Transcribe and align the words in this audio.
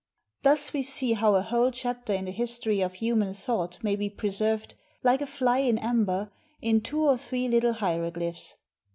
Thus 0.41 0.73
we 0.73 0.81
see 0.81 1.13
how 1.13 1.35
a 1.35 1.43
whole 1.43 1.69
chapter 1.69 2.11
in 2.11 2.25
the 2.25 2.31
history 2.31 2.81
of 2.81 2.95
human 2.95 3.35
thought 3.35 3.77
may 3.83 3.95
be 3.95 4.09
preserved, 4.09 4.73
like 5.03 5.21
a 5.21 5.27
fly 5.27 5.59
in 5.59 5.77
amber, 5.77 6.31
in 6.59 6.81
two 6.81 7.01
or 7.05 7.19
three 7.19 7.47
little 7.47 7.73
hieroglyphs. 7.73 8.55